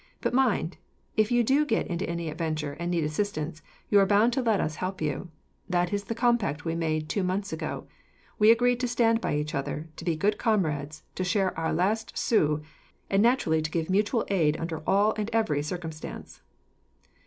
[0.19, 0.77] But mind,
[1.15, 4.59] if you do get into any adventure and need assistance, you are bound to let
[4.59, 5.29] us help you.
[5.69, 7.85] That is the compact we made, two months ago.
[8.39, 12.17] We agreed to stand by each other, to be good comrades, to share our last
[12.17, 12.61] sous,
[13.11, 16.41] and naturally to give mutual aid under all and every circumstance."